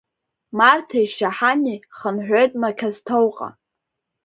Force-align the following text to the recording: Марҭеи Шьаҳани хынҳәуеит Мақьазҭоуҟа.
Марҭеи 0.57 1.07
Шьаҳани 1.13 1.77
хынҳәуеит 1.97 2.51
Мақьазҭоуҟа. 2.61 3.49